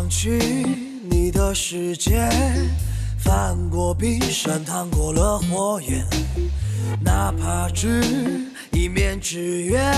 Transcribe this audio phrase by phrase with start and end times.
[0.00, 0.38] 想去
[1.10, 2.26] 你的世界，
[3.18, 6.06] 翻过冰山，趟过了火焰，
[7.04, 8.02] 哪怕只
[8.72, 9.92] 一面之缘，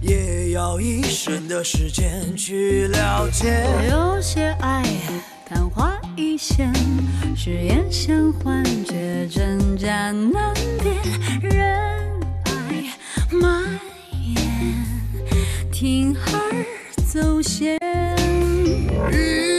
[0.00, 3.62] 也要一生的时间去了解。
[3.90, 4.82] 有些爱
[5.46, 6.72] 昙花一现，
[7.36, 10.96] 是眼前幻觉，真假难辨，
[11.42, 11.62] 任
[12.44, 12.90] 爱
[13.30, 13.68] 蔓
[14.34, 14.82] 延，
[15.70, 16.64] 听儿
[17.06, 17.79] 走险。
[19.10, 19.49] Peace.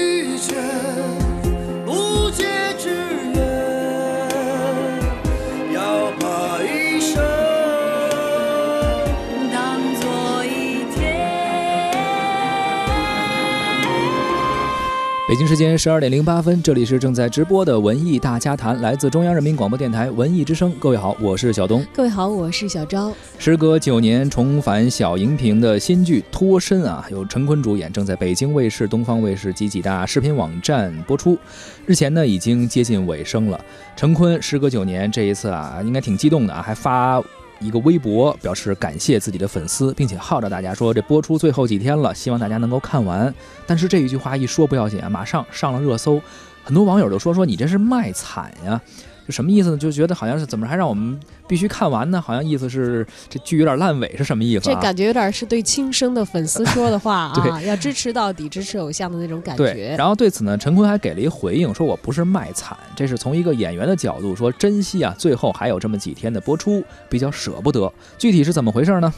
[15.32, 20.74] 北京时间十二点零八分，这里是正在直播的文艺大家谈，来自中央人民广播电台文艺之声。
[20.78, 21.86] 各位好，我是小东。
[21.94, 23.14] 各位好，我是小昭。
[23.40, 31.38] 时隔九年重返小荧屏的新剧《脱身》啊，由陈坤主演，正在北京卫视、东方卫视及几大视频网站播出。
[31.86, 33.58] 日前呢，已经接近尾声了。
[33.96, 37.24] 陈坤时隔九年，这一次啊，应该挺激动的啊，还发
[37.62, 43.34] 一个微博表示感谢自己的粉丝，并且号召大家说，这播出最后几天了，希望大家能够看完。
[43.66, 46.20] 但是这一句话一说不要紧啊，马上上了热搜，
[46.64, 48.82] 很多网友都说说你这是卖惨呀。
[49.28, 49.78] 就什么意思呢？
[49.78, 52.22] 就觉得好像是怎么还让我们必须看完呢？
[52.22, 54.74] 好像意思是这剧有点烂尾是什么意思、啊？
[54.74, 59.96] 这感觉有点是对亲生的粉丝说的话啊， 对要支持到底，支持偶像的那种感对，觉。
[59.98, 67.92] 然后对此呢，陈坤还给了一回应，说我不是卖惨，这是从一个演员的角度说，珍惜啊，最后还有这么几天的播出，比较舍不得。
[68.18, 69.14] 具体是怎么回事呢？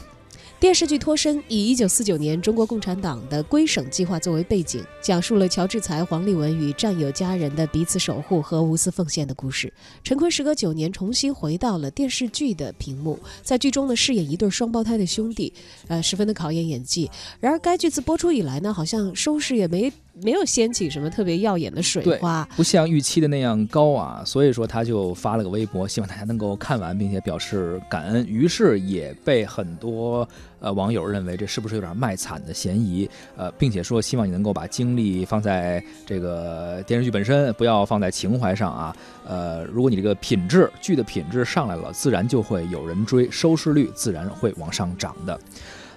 [0.64, 9.70] 电视剧《脱身》以一九四九年中国共产党的归省计划作为背景，讲述了乔志才、黄立文与战友家人的彼此守护和无私奉献的故事。
[10.02, 15.52] 陈坤时隔九年重新回到了电视剧的屏幕，在剧中呢饰演一对双胞胎的兄弟，
[15.86, 17.10] 呃，十分的考验演技。
[17.40, 19.92] 然而该剧自播出以来呢，好像收视也没
[20.22, 22.48] 没有掀起什么特别耀眼的水花。
[22.56, 28.26] 不像预期的那样高啊，所以说他就发了个微博，希望大家能够看完，并且表示感恩。
[28.26, 30.26] 于是也被很多
[30.60, 33.08] 呃网友认为这是不是有点卖惨的嫌疑？
[33.36, 38.96] 呃，并且说希望你能够把精力放在这个电视剧本身，不要放在情怀上啊。
[39.26, 45.38] 呃，如果你这个品质剧的品质上来了，自然就会有人追，收视率自然会往上涨的。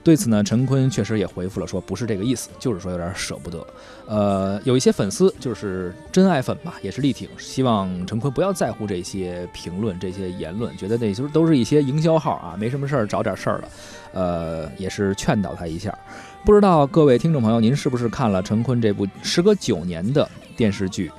[0.07, 3.67] 对此呢，陈坤确实也回复了说，不是这个意思，就是说有点舍不得。
[4.05, 13.67] 呃，有一些粉丝就是真爱粉吧，也是力挺，希望陈坤不要在乎这些评论、这些言论，觉得那就是都是一些营销号啊，没什么事儿找点事儿了。
[14.13, 15.93] 呃，也是劝导他一下。
[16.45, 20.25] 不知道各位听众朋友，您是不是看了陈坤这部时隔九年的
[20.55, 21.11] 电视剧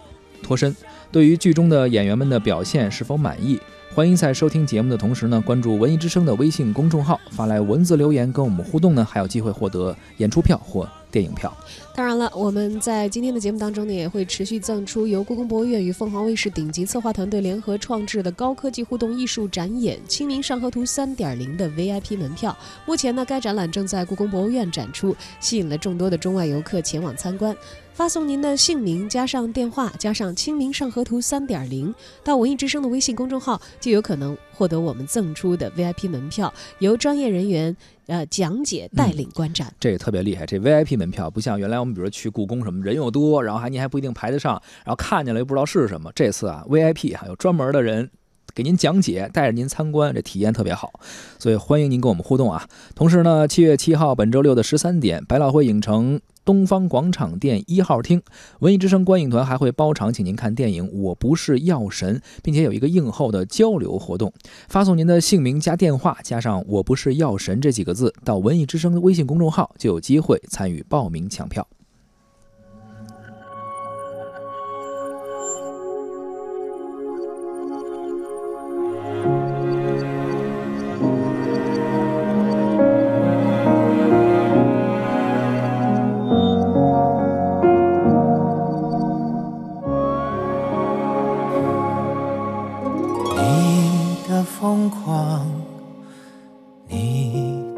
[0.42, 0.72] 《脱身》？
[1.12, 3.60] 对于剧中的演员们的表现是否满意？
[3.98, 11.52] 欢迎在收听节目的同时呢，关注文艺之声的微信公众号，发来文字留言跟我们互动呢，还有机会获得演出票或电影票。
[11.96, 22.56] 当然了，我们在今天的节目当中呢，也会持续赠出由故宫博物院与凤凰卫视顶级策划团队联合创制的高科技互动艺术展演《清明上河图三点零》的 VIP 门票。
[22.86, 27.52] 目前呢，该展览正在故宫博物院展出，吸引了众多的中外游客前往参观。
[27.98, 31.92] 发送您的姓名加上电话加上“清明上河图三点零”
[32.22, 37.76] 到文艺之声的微信公众号，就有可能获得我们赠出的 VIP 门票，由专业人员
[38.06, 39.74] 呃讲解带领观展。
[39.80, 44.52] 这个特别厉害，这 VIP 门票不像原来我们比如说去故宫什么人又多，然后还您还不一定排得上，
[44.84, 46.12] 然后看见了又不知道是什么。
[46.14, 48.08] 这次啊 VIP 还有专门的人
[48.58, 50.90] 给您讲解，带着您参观，这体验特别好，
[51.38, 52.66] 所以欢迎您跟我们互动啊。
[52.96, 56.20] 同时呢，七月七号本周六的十三点，百老汇影城。
[56.44, 58.22] 东方广场店一号厅，
[58.60, 64.32] 文艺之声观影团还会包场，请您看电影《我不是药神》，并且有一个映后的交流活动。
[64.66, 71.68] 发送您的姓名加电话加上“我不是药神”这几个字到文艺之声的微信公众号，就有机会参与报名抢票。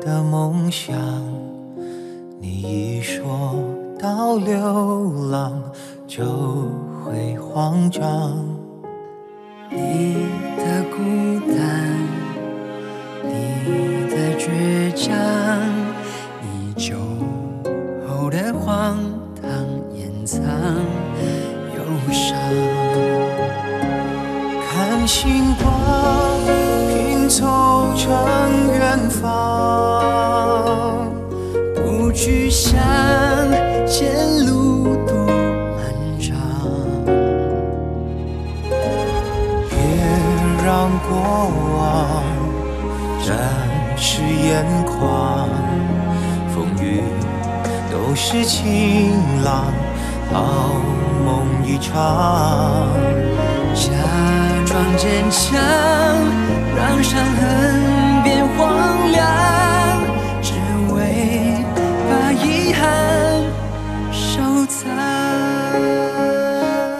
[0.00, 0.96] 的梦想，
[2.40, 3.54] 你一说
[3.98, 4.56] 到流
[5.30, 5.62] 浪
[6.06, 6.24] 就
[7.04, 8.32] 会慌张。
[9.70, 10.26] 你
[10.56, 10.96] 的孤
[11.52, 11.60] 单，
[13.22, 13.28] 你
[14.10, 15.14] 的倔强，
[16.42, 16.96] 你酒
[18.08, 18.96] 后的荒
[19.40, 19.50] 唐
[19.94, 20.42] 掩藏
[21.76, 21.78] 忧
[22.10, 22.38] 伤。
[24.66, 26.40] 看星光，
[26.88, 28.08] 拼凑成
[28.72, 29.59] 远方，
[32.30, 32.78] 去想
[33.84, 35.82] 前路多漫
[36.20, 36.38] 长，
[39.68, 39.74] 别
[40.64, 41.10] 让过
[41.76, 42.22] 往
[43.26, 43.36] 沾
[43.96, 45.48] 湿眼眶，
[46.54, 47.02] 风雨
[47.90, 49.10] 都是晴
[49.42, 49.64] 朗，
[50.32, 50.70] 好
[51.24, 52.86] 梦一场，
[53.74, 53.90] 假
[54.66, 55.60] 装坚强，
[56.76, 57.69] 让伤痕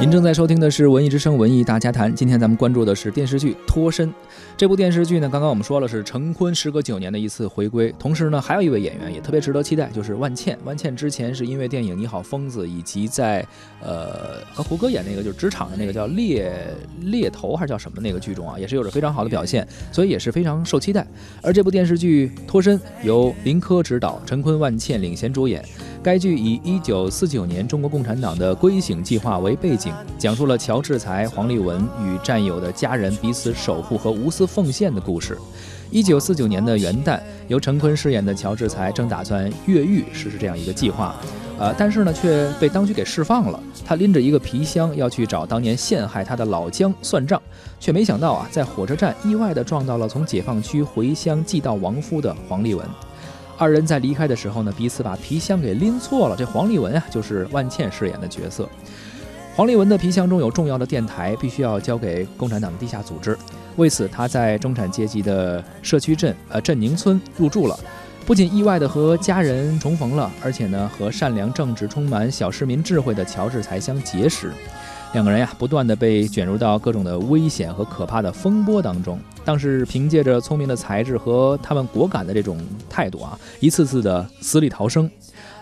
[0.01, 4.09] 您正在收听的是《文艺之声·文艺大家谈》，今天咱们关注的是电视剧《脱身》。
[4.57, 10.59] 这部电视剧呢，刚刚我们说了是陈坤时隔九年的一次回归，同时呢，还有一位演员也特别值得期待，就是万茜。
[10.65, 13.47] 万茜之前是因为电影《你好，疯子》，以及在
[13.83, 16.51] 呃和胡歌演那个就是职场的那个叫猎
[17.03, 21.07] 猎头还是叫什么那个剧中啊，也是有着非常好的表现，所以也是非常受期待。
[21.43, 25.63] 而这部电视剧《脱身》由林科执导，陈坤、万茜领衔主演。
[26.03, 35.37] 该剧以1949年中国共产党的归省计划为背景，讲述了乔治才、黄立文与战友的家人彼此守护和无私奉献的故事。
[35.93, 41.15] 1949年的元旦，由陈坤饰演的乔治才正打算越狱实施这样一个计划，
[41.59, 43.61] 呃，但是呢却被当局给释放了。
[43.85, 47.43] 他拎着一个皮箱要去找当年陷害他的老姜算账，
[47.79, 52.87] 却没想到啊，在火车站意外地撞到了从解放区回乡寄到亡夫的黄立文。
[53.61, 56.35] 二人在离开的时候呢，彼此把皮箱给拎错了。
[56.35, 58.67] 这黄立文啊，就是万茜饰演的角色。
[59.55, 63.37] 黄立文的皮箱中有重要的电台，必须要交给共产党的地下组织。
[63.77, 67.79] 为此，他在中产阶级的社区镇呃镇宁村入住了。
[68.25, 74.51] 不仅意外的和家人重逢了，而且呢，和善良正直、充满小市民智慧的乔治才相结识。
[75.13, 79.19] 两个人呀，不断的被卷入到各种的危险和可怕的风波当中。
[79.45, 82.59] 但是凭借着聪明的才智和他们果敢的这种
[82.89, 85.11] 态度啊，一次次的死里逃生。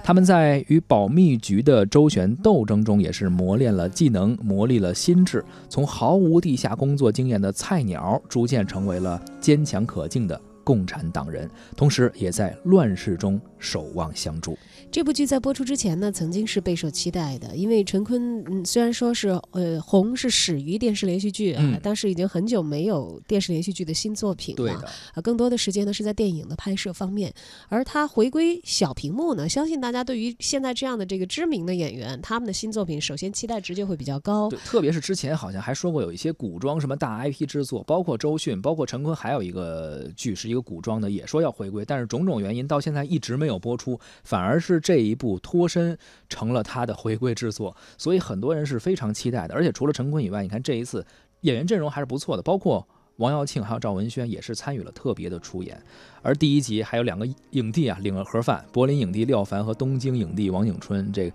[0.04, 5.42] 他们在与保密局的周旋斗争中，也是磨练了技能，磨砺了心智。
[5.68, 10.38] 从毫无地下工作经验的菜鸟，逐渐成为了坚强可敬的
[10.68, 14.54] 共产党人，同时也在乱世中守望相助。
[14.90, 24.58] 这部剧在播出之前呢，曾经是备受期待的，因为陈坤嗯虽然说是呃红是始于电视连续剧啊，嗯但是已经很久没有电视连续剧的新作品了。
[24.58, 27.32] 对的，啊，更多的时间呢是在电影的拍摄方面，
[27.70, 34.50] 而他回归小屏幕呢，相信大家对于现在这样的这个知名的演员，他们的新作品，首先期待值就会比较高。
[34.50, 45.96] 对，特别是之前好像还说过有一些古装什么大 IP 制作，包括周迅，包括陈坤，还有一个剧是一个古装的，也说要回归，但是种种原因到现在一直没有播出，反而是这一部脱身
[46.28, 49.54] 成了他的回归制作，所以很多人是非常期待的。
[49.54, 51.04] 而且除了陈坤以外，你看这一次
[51.40, 52.86] 演员阵容还是不错的，包括。
[53.18, 55.76] 王耀庆还有赵文轩也是参与了特别的出演，
[56.22, 61.32] 而第一集还有两个影帝啊领了盒饭，柏林影帝廖凡和东京影帝王景春，这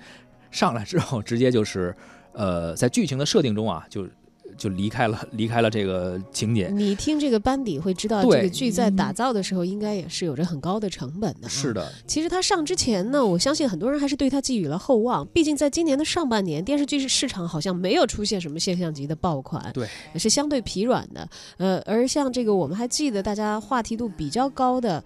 [0.50, 1.94] 上来之后直接就是，
[2.31, 4.08] 呃，在剧情的设定中啊，就
[4.57, 6.69] 就离开了离开了这个情节。
[6.69, 11.74] 你听这个班底会知道，这个剧在打造的时候应该也是有着很高的成本的、是。
[11.74, 15.25] 的，其实它上之前呢，我相信很多人还是对它寄予了厚望。
[15.27, 21.27] 毕竟在今年的上半年，电视剧市场好像没有出现什么现象级的爆款，对，也是相对疲软的。
[21.58, 25.03] 呃，而像这个我们还记得大家话题度比较高的，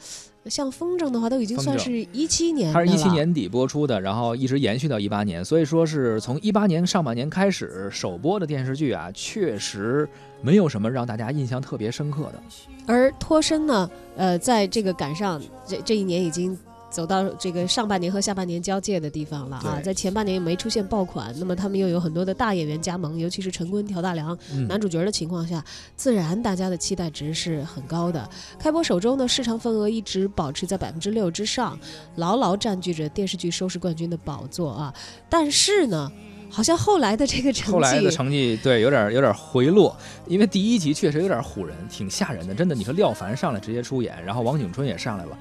[0.49, 10.07] 像风筝的话，都已经算是一七年的它是一七年底播出的，然后一直延续到一八年，所以说是从一八年上半年开始首播的电视剧啊，确实
[10.41, 12.41] 没有什么让大家印象特别深刻的。
[12.85, 16.57] 而脱身呢，呃，在这个赶上这这一年已经
[16.89, 25.63] 走到这个上半年和下半年交界的地方了啊，在前半年也没出现爆款，那么他们又有很多的大演员加盟，尤其是陈坤、调大梁嗯，男主角的情况下，
[25.95, 28.27] 自然大家的期待值是很高的。
[28.57, 31.77] 开播首周呢，市场份额一直保持在百分之六之上，
[32.15, 34.93] 牢牢占据着电视剧收视冠军的宝座啊。
[35.29, 36.09] 但是呢，
[36.49, 42.73] 好像后来的这个成绩后来的，成绩对有点有点回落，因为第一集确实有点唬人，挺吓人的，真的。
[42.73, 45.37] 你说廖凡上来直接出演，然后王景春也上来了。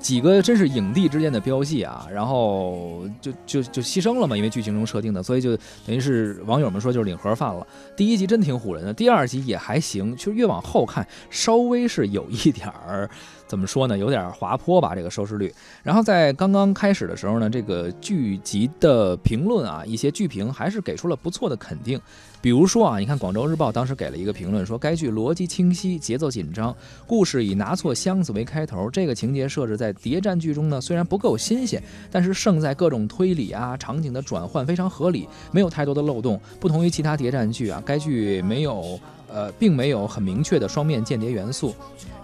[0.00, 5.54] 几个真是影帝之间的飙戏啊，然后就就就牺牲了嘛，因为剧情中设定的，所以就
[5.86, 7.66] 等于是网友们说就是领盒饭了。
[7.94, 13.08] 第一集真挺唬人的，第二集也还行，就越往后看稍微是有一点儿
[13.46, 15.52] 怎么说呢，有点滑坡吧这个收视率。
[15.82, 22.00] 然后在刚刚开始的时候呢，这个剧集的评论啊，一些剧评还是给出了不错的肯定。
[22.42, 26.74] 比如说啊，你看《广州日报》当时给了一个评论，说该剧逻辑清晰，节奏紧张，
[27.06, 28.88] 故事以拿错箱子为开头。
[28.88, 36.40] 这个情节设置在谍战剧中呢，虽然不够新鲜，但是胜在各种推理啊、场景的转换非常合理，没有太多的漏洞。
[36.58, 38.98] 不同于其他谍战剧啊，该剧没有
[39.30, 41.74] 呃，并没有很明确的双面间谍元素，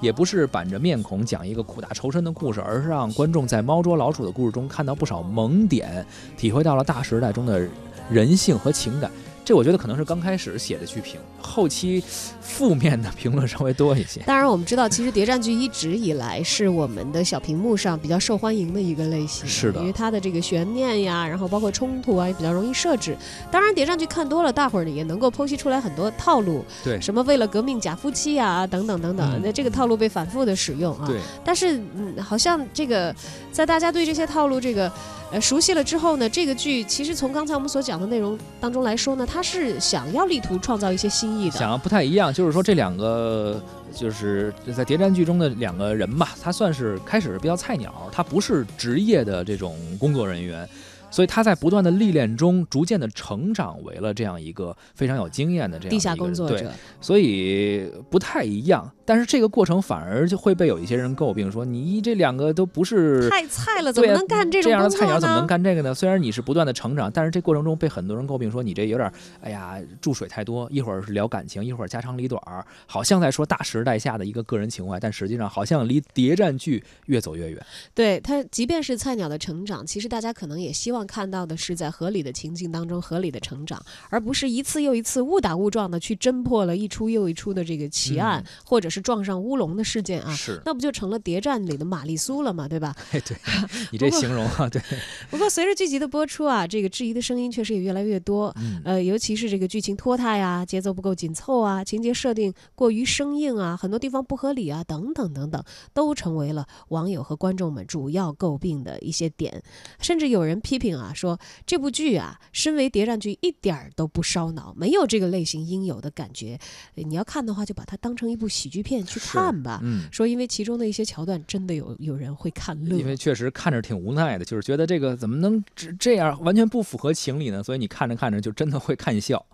[0.01, 6.05] 也不是板着面孔讲一个苦大仇深的故事，而是让观众在猫捉老鼠的故事中看到不少萌点，
[6.39, 7.69] 体会到了大时代中的
[8.11, 9.11] 人性和情感。
[9.47, 12.03] 这我觉得可能是刚开始写的剧评，后期
[12.41, 14.21] 负面的评论稍微多一些。
[14.27, 19.47] 当然，我们知道，其实谍战剧一直以来是我们的小屏幕上比较受欢迎的一个类型。
[19.47, 23.17] 是的，因为它的这个悬念呀，然后包括冲突啊，也比较容易设置。
[23.49, 26.65] 当然，谍战剧看多了，大伙儿也能够剖析出来很多套路。
[26.83, 31.07] 对，什么为了革命假夫妻啊，等等等等，那这个套路被反复的使用啊。
[31.07, 31.21] 对。
[31.45, 33.15] 但是，嗯，好像这个
[33.53, 34.91] 在大家对这些套路这个。
[35.33, 43.61] 呃，熟悉了之后呢，这个剧其实从刚才我们所讲的内容当中来说呢，他是想要力图创造一些新意的，想要不太一样，就是说这两个
[43.93, 50.69] 就是在谍战剧中的两个人吧，他算是开始是比较菜鸟，他不是职业的这种工作人员。
[51.11, 56.71] 所以他在不断的历练中，逐渐的成长为了这样一个非常有经验的这样地下工作者，
[57.01, 58.91] 所以不太一样。
[59.05, 65.95] 但是这个过程反而就会被有一些人诟病，说你这两个都不是太菜了，怎么能干这种这样的菜鸟怎么能干这个呢？
[65.95, 69.11] 虽然你是不断的成长，但是这过程中被很多人诟病说你这有点，
[69.41, 77.65] 哎呀注水太多，一会儿是聊感情，一会儿家长里短儿，好像在说大时代下的一个个人情怀，但实际上好像离谍战剧越走越远。
[77.95, 81.06] 对他，即便是菜鸟的成长，其实大家可能也希望。
[81.07, 90.35] 看到的是在合理的情境当中合理的成长，而不是一次又一次误打误撞的去侦破了一出又一出的这个奇案，或者是撞上乌龙的事件啊。
[90.35, 92.67] 是，那不就成了谍战里的玛丽苏了吗？
[92.69, 92.95] 对吧？
[93.13, 93.37] 对，
[93.93, 94.83] 你这形容啊，对。
[95.31, 98.55] 不过随着剧集的播出啊，这个质疑的声音确实也越来越多。
[98.85, 109.63] 呃，尤其是这个剧情拖沓呀，节奏不够紧凑啊，情节设定过于生硬啊，很多地方不合理啊，等等等等，都成为了网友和观众们主要诟病的一些点。
[110.01, 110.97] 甚至有人批评。
[110.97, 116.59] 啊，说这部剧啊，身为谍战剧，一点儿都不烧脑，没有这个类型应有的感觉。
[116.95, 119.81] 你要看的话，就把它当成一部喜剧片去看吧。
[119.83, 122.97] 嗯，说因为其中的一些桥段，真的有有人会看乐。
[122.97, 127.63] 因为确实看着挺无奈的，就是觉得这个怎么能这这样，完全不符合情理呢？
[127.63, 129.45] 所以你看着看着就真的会看笑。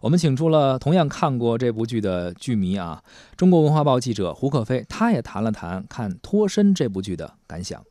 [0.00, 3.02] 我们请出了同样看过这部剧的剧迷啊，
[3.36, 7.84] 中国文化报记者胡可飞，他也谈了谈看《脱身》这部剧的感想。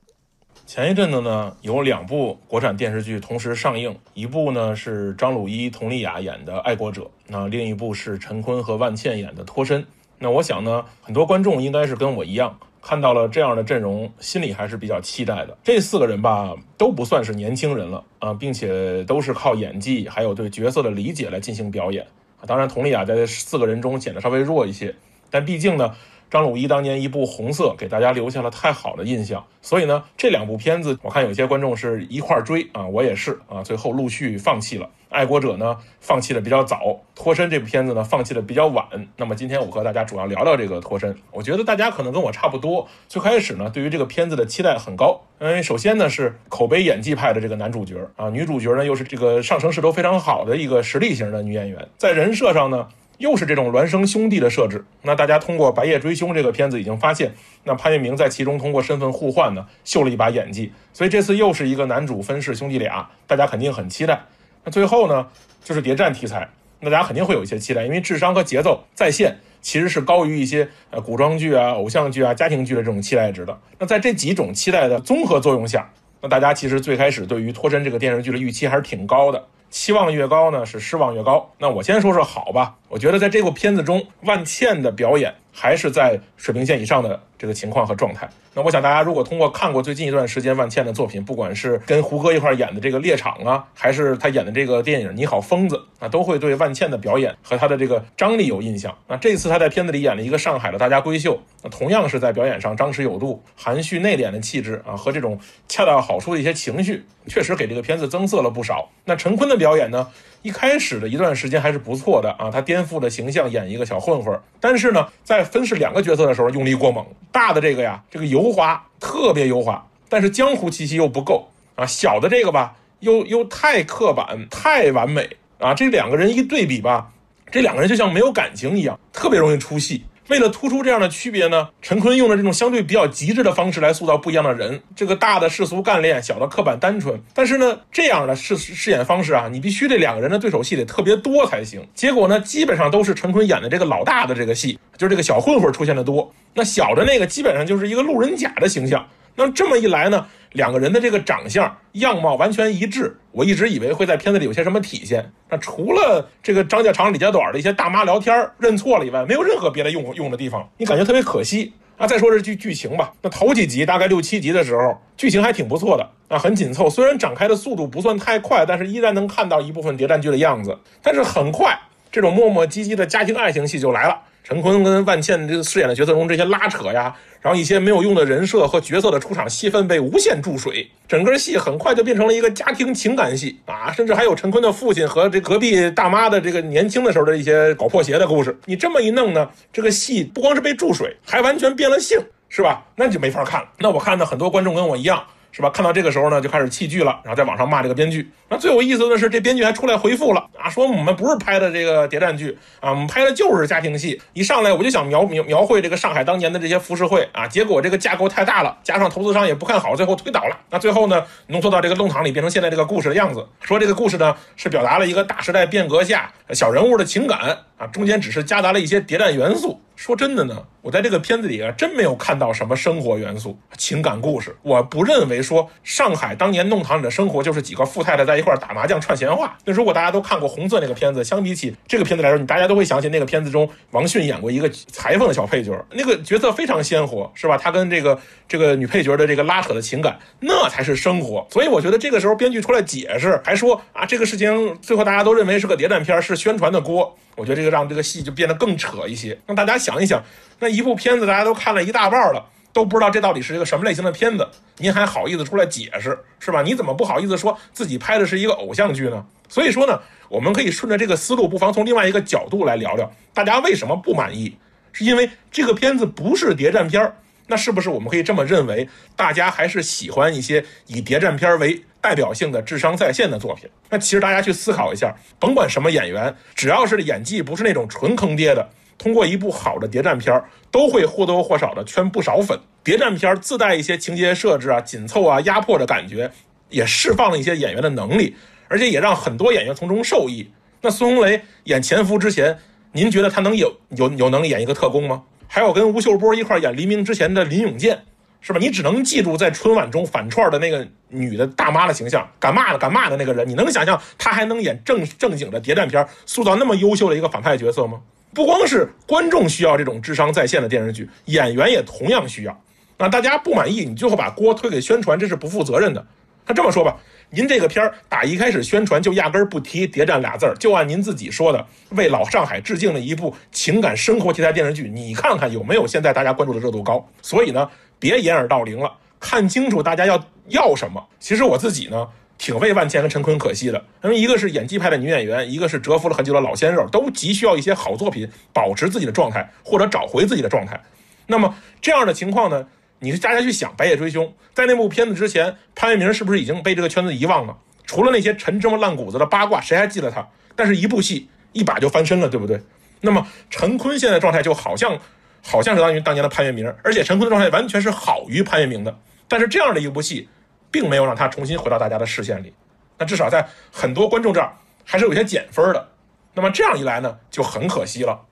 [0.69, 9.81] 前一阵子呢，有两部国产电视剧同时上映，一部呢是张鲁一、佟丽娅演的《爱国者》，那另一部是陈坤和万茜演的《脱身》。
[10.19, 15.57] 那我想呢，很多观众应该是跟我一样，看到了这样的阵容，心里还是比较期待的。
[15.63, 22.05] 这四个人吧，都不算是年轻人了啊，并且都是靠演技还有对角色的理解来进行表演。
[22.45, 24.93] 当然，佟丽娅在这四个人中显得稍微弱一些，
[25.31, 25.95] 但毕竟呢。
[26.29, 34.87] 张鲁一当年一部《红色》给大家留下了太好的印象，所以呢，这两部片子我看有些观众是一块儿追啊，我也是啊，最后陆续放弃了。
[35.09, 36.77] 爱国者呢，放弃的比较早；
[37.15, 38.85] 脱身这部片子呢，放弃的比较晚。
[39.17, 41.15] 那么今天我和大家主要聊聊这个脱身。
[41.31, 52.87] 我觉得大家可能跟我差不多，最开始呢，对于这个片子的期待很高，因为首先呢是口碑演技派的这个男主角啊，女主角呢又是这个上升势头非常好的一个实力型的女演员，在人设上呢。
[53.19, 57.33] 又是这种孪生兄弟的设置，那大家通过《白夜追凶》这个片子已经发现，
[57.65, 64.21] 那潘粤明在其中通过身份互换呢，秀了一把演技，所以这次又是一个男主分饰兄弟俩，大家肯定很期待。
[64.63, 65.27] 那最后呢，
[65.65, 66.47] 就是谍战题材，
[66.79, 73.59] 那大家肯定会有一些期待，因为智商和节奏在线其实是高于一些呃古装剧啊、偶像剧啊、家庭剧的这种期待值的。
[73.79, 75.89] 那在这几种期待的综合作用下，
[76.21, 79.45] 那大家其实最开始对于《脱身》这个电视剧的预期还是挺高的。
[79.69, 81.51] 期望越高呢，是失望越高。
[81.59, 88.27] 那我先说说好吧，我觉得在这部片子中，万茜的表演还是在水平线以上的这个情况和状态。
[88.55, 98.97] 那我想大家如果通过看过最近一段时间万茜的作品，不管是跟胡歌一块演的这个《猎场》啊，还是他演的这个电影《你好，疯子》啊，都会对万茜的表演和他的这个张力有印象。
[99.07, 108.89] 那这次他在片子里演了一个上海的大家闺秀，那同样是在表演上张弛有度、含蓄内敛的气质啊，和这种恰到好处的一些情绪，确实给这个片子增色了不少。
[109.05, 110.07] 那陈坤的表演呢？
[110.41, 114.39] 一开始的一段时间还是不错的啊，他颠覆了形象，演一个小混混。
[114.59, 121.85] 但是呢，在分饰两个角色的时候用力过猛，大的这个呀，这个油滑，特别油滑，但是江湖气息又不够啊。
[121.85, 125.73] 小的这个吧，又又太刻板，太完美啊。
[125.73, 127.11] 这两个人一对比吧，
[127.51, 130.05] 这两个人就像没有感情一样，特别容易出戏。
[130.29, 134.79] 为了突出这样的区别呢，陈坤用了这种相对比较极致的方式来塑造不一样的人。
[134.95, 137.19] 这个大的世俗干练，小的刻板单纯。
[137.33, 141.81] 但是呢，这样的饰饰演方式啊，你必须这两个人的对手戏得特别多才行。
[141.95, 146.31] 结果呢，基本上都是陈坤演的这个老大的这个戏，就是这个小混混出现的多。
[146.53, 155.31] 那小的那个基本上就是一个路人甲的形象那这么一来呢，两个人的这个长相样貌完全一致，我一直以为会在片子里有些什么体现。
[155.49, 161.73] 那除了这个张家长李家短的一些大妈聊天认错了以外，没有任何别的用用的地方，你感觉特别可惜。
[161.97, 163.11] 啊，再说这剧剧情吧。
[163.21, 166.89] 那头几集大概六七集的时候，剧情还挺不错的啊，很紧凑。
[166.89, 170.79] 虽然展开的速度不算太快，但是依然能看到一部分谍战剧的样子。
[171.03, 171.77] 但是很快，
[172.09, 174.17] 这种磨磨唧唧的家庭爱情戏就来了。
[174.49, 188.57] 陈坤跟万茜这饰演的角色中这些拉扯呀，然后一些没有用的人设和角色的出场戏份被无限注水，整个戏很快就变成了一个家庭情感戏啊，甚至还有陈坤的父亲和这隔壁大妈的这个年轻的时候的一些搞破鞋的故事。
[188.65, 192.83] 你这么一弄呢，这个戏不光是被注水，还完全变了性，是吧？
[192.95, 193.67] 那就没法看了。
[193.77, 195.23] 那我看呢，很多观众跟我一样。
[195.51, 195.69] 是吧？
[195.69, 198.31] 看到这个时候呢，就开始弃剧了，然后在网上骂这个编剧。
[198.47, 204.21] 那最有意思的是，这编剧还出来回复了啊，说我们不是拍的这个谍战剧啊，我们拍的就是家庭戏。
[204.33, 210.57] 一上来我就想描描描绘这个上海当年的这些浮世绘啊，结果这个架构太大了，加上投资商也不看好，最后推倒了。
[210.69, 213.45] 那最后呢，浓缩到这个弄堂里，变成现在这个故事的样子。
[213.61, 219.79] 说这个故事呢，是表达了一个大时代变革下小人物的情感啊，中间只是夹杂了一些谍战元素。
[219.95, 224.55] 说真的呢，我在这个片子里啊，真没有看到什么生活元素、情感故事。
[224.61, 229.57] 我不认为说上海当年弄堂里的生活就是几个富太太在一块打麻将串闲话。
[229.65, 237.57] 那如果大家都看过《红色》那个片子，相比起这个片子来说，你大家都会想起那个片子中王迅演过一个裁缝的小配角，那个角色非常鲜活，是吧？
[237.57, 241.45] 他跟这个这个女配角的这个拉扯的情感，那才是生活。
[241.49, 247.17] 所以我觉得这个时候编剧出来解释，还说啊，这个事情最后大家都认为是个谍战片，是宣传的锅。
[247.35, 250.21] 我觉得这个让这个戏就变得更扯一些，让大家想一想，
[250.59, 254.47] 那一部片子大家都看了一大半了，都不知道这到底是一个什么类型的片子，
[254.77, 256.61] 您还好意思出来解释是吧？
[256.61, 259.25] 你怎么不好意思说自己拍的是一个偶像剧呢？
[259.47, 259.99] 所以说呢，
[260.29, 264.55] 我们可以顺着这个思路，不妨从另外一个角度来聊聊，大家为什么不满意？
[264.91, 267.15] 是因为这个片子不是谍战片儿。
[267.51, 268.87] 那是不是我们可以这么认为？
[269.15, 273.67] 大家还是喜欢一些以谍战片为代表性的智商在线的作品？
[273.89, 282.59] 那其实大家去思考一下，甭管什么演员，只要是演技不是那种纯坑爹的，通过一部好的谍战片，都会或多或少的圈不少粉。
[282.83, 286.29] 谍战片自带一些情节设置啊，紧凑啊，压迫的感觉，
[286.69, 288.35] 也释放了一些演员的能力，
[288.67, 290.51] 而且也让很多演员从中受益。
[290.81, 292.59] 那孙红雷演潜伏之前，
[292.91, 295.23] 您觉得他能有有有能力演一个特工吗？
[295.47, 298.03] 还有跟吴秀波一块演黎明之前的林永健，
[298.41, 298.59] 是吧？
[298.59, 303.47] 你只能记住在春晚中反串的那个女的大妈的形象，敢骂的敢骂的那个人。
[303.47, 308.01] 你能想象他还能演正正经的谍战片，塑造那么优秀的一个反派角色吗？
[308.39, 312.63] 不光是观众需要这种智商在线的电视剧，演员也同样需要。
[312.97, 316.07] 那大家不满意，你最后把锅推给宣传，这是不负责任的。
[316.45, 316.95] 那这么说吧。
[317.31, 327.05] 您这个片儿打一开始宣传就压根儿不提谍战俩字儿，就按您自己说的，为老上海致敬的一部情感生活题材电视剧，你看看有没有现在大家关注的热度高？
[327.21, 331.05] 所以呢，别掩耳盗铃了，看清楚大家要要什么。
[331.19, 332.07] 其实我自己呢，
[332.39, 340.81] 挺为万茜和陈坤可惜的，因为一个是演技派的女演员，一个是蛰伏了很久的老鲜肉，都急需要一些好作品保持自己的状态或者找回自己的状态。
[341.27, 342.65] 那么这样的情况呢？
[343.01, 347.55] 你是大家去想《白夜追凶》在那部片子之前，潘粤明是不是已经被这个圈子遗忘了？
[347.85, 350.27] 除了那些陈芝麻烂谷子的八卦，谁还记得他？
[350.55, 352.61] 但是一部戏一把就翻身了，对不对？
[353.01, 354.97] 那么陈坤现在状态就好像，
[355.41, 358.99] 好像是当于当年的潘粤明，而且陈坤的状态完全是好于潘粤明的。
[359.29, 360.27] 但是这样的一部戏，
[360.71, 362.53] 并没有让他重新回到大家的视线里。
[362.97, 364.53] 那至少在很多观众这儿
[364.85, 365.89] 还是有些减分的。
[366.33, 368.25] 那么这样一来呢，就很可惜了。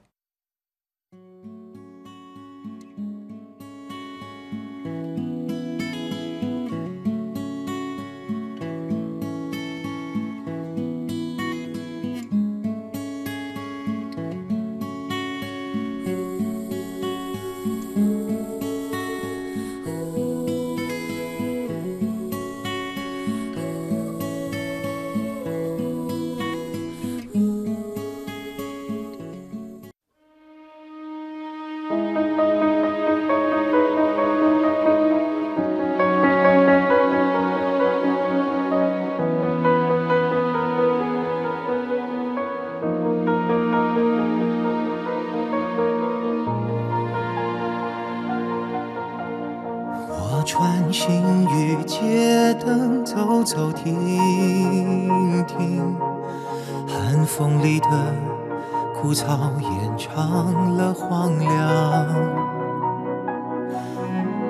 [59.18, 61.50] 草延长了荒凉。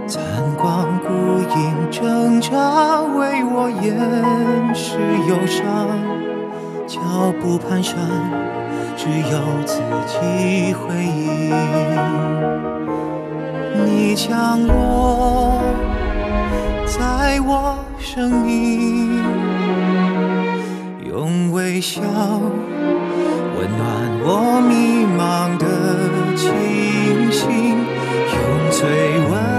[0.05, 0.21] 残
[0.57, 1.07] 光孤
[1.55, 3.95] 影挣扎，为我掩
[4.75, 4.99] 饰
[5.29, 5.63] 忧伤。
[6.85, 6.99] 脚
[7.39, 7.95] 步蹒跚，
[8.97, 11.55] 只有自己回应。
[13.85, 15.61] 你降落。
[16.85, 19.23] 在我生命，
[21.09, 22.01] 用微笑
[23.57, 28.87] 温暖我迷茫的清醒，用最
[29.31, 29.57] 温。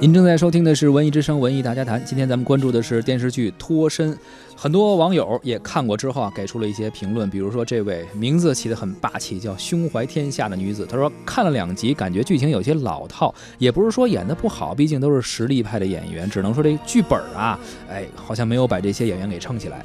[0.00, 4.12] 您正在收听的是《文艺之声·文艺大家谈》，今天咱们关注的是电视剧《脱身》，
[4.56, 17.56] 很多网友也看过之后啊，给出了一些评论，比如说这位名字起得很霸气，叫胸怀天下的女子，她说看了两集，感觉剧情有些老套，也不是说演的不好，毕竟都是实力派的演员，只能说这剧本啊，
[17.88, 19.84] 哎，好像没有把这些演员给撑起来。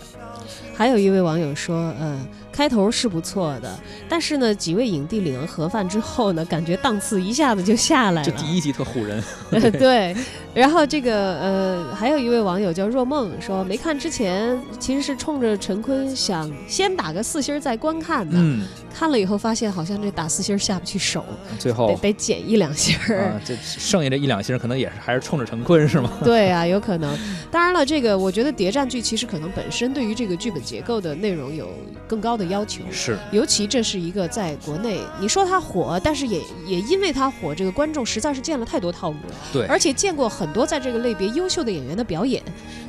[0.73, 2.19] 还有一位网友说，呃，
[2.55, 8.23] 开头是不错的，但是呢，几位影帝领了盒饭之后呢， 感觉档次一下子就下来了。
[8.23, 9.21] 这第一集特唬人。
[9.77, 10.15] 对，
[10.53, 21.25] 然后这个呃，还有一位网友叫若梦说，没看之前其实是冲着陈坤想先打个四星再观看的，嗯，看了以后发现好像这打四星下不去手，
[21.59, 23.19] 最后得得减一两星儿。
[23.19, 26.09] 啊，这剩下这一两星可能也是还是冲着陈坤是吗？
[26.23, 27.17] 对啊，有可能。
[27.51, 31.69] 当然了，这个我觉得谍战剧其实可能本身对于这个剧本结构的内容有
[32.07, 42.41] 更高的要求，是，尤其这是一个在国内，你说它火，但是也也因为它火，这个观众实在是见了太多套路了，对，而且见过很多在这个类别优秀的演员的表演。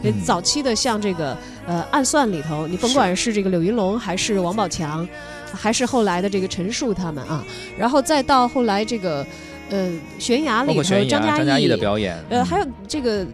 [0.03, 0.13] 嗯。
[0.25, 5.07] 早期的像这个呃《暗算》里头，你甭管是这个柳云龙还是王宝强，
[5.53, 7.45] 还是后来的这个陈数他们啊，
[7.79, 9.25] 然后再到后来这个
[9.71, 13.27] 呃悬崖里头张张嘉译译的表演，呃，嗯还有这个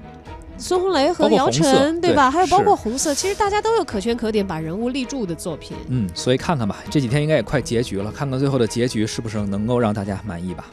[0.59, 2.31] 孙红雷和姚晨，对吧？
[2.31, 5.77] 还有包括红色，其实大家都有可圈可点，把人物立住的作品。
[5.89, 10.67] 嗯，所以看看吧，这几天应该也快结局了，看看最后的结局是不是能够让大家满意吧。